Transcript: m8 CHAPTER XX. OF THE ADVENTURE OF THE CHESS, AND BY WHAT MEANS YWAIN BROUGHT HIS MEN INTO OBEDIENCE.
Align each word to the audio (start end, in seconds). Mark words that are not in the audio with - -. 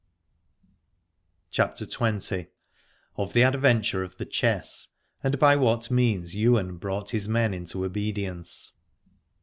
m8 0.63 0.67
CHAPTER 1.51 1.85
XX. 1.85 2.47
OF 3.17 3.33
THE 3.33 3.43
ADVENTURE 3.43 4.01
OF 4.01 4.17
THE 4.17 4.25
CHESS, 4.25 4.89
AND 5.23 5.37
BY 5.37 5.57
WHAT 5.57 5.91
MEANS 5.91 6.33
YWAIN 6.33 6.77
BROUGHT 6.79 7.11
HIS 7.11 7.29
MEN 7.29 7.53
INTO 7.53 7.83
OBEDIENCE. 7.85 8.71